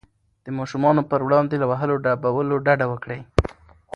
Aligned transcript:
د 0.45 0.47
ماشومانو 0.57 1.01
پر 1.11 1.19
وړاندې 1.27 1.55
له 1.61 1.65
وهلو 1.71 1.95
ډبولو 2.05 2.55
ډډه 2.65 2.85
وکړئ. 2.91 3.21